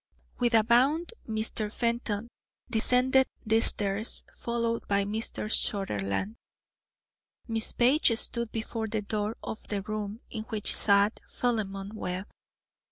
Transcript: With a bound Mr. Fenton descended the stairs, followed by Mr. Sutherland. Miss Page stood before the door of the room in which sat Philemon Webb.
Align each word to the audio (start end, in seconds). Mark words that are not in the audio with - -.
With 0.39 0.55
a 0.55 0.63
bound 0.63 1.13
Mr. 1.29 1.71
Fenton 1.71 2.27
descended 2.67 3.27
the 3.45 3.59
stairs, 3.61 4.23
followed 4.33 4.87
by 4.87 5.05
Mr. 5.05 5.47
Sutherland. 5.53 6.37
Miss 7.47 7.71
Page 7.73 8.17
stood 8.17 8.51
before 8.51 8.87
the 8.87 9.03
door 9.03 9.37
of 9.43 9.67
the 9.67 9.83
room 9.83 10.21
in 10.31 10.45
which 10.45 10.75
sat 10.75 11.19
Philemon 11.27 11.93
Webb. 11.93 12.25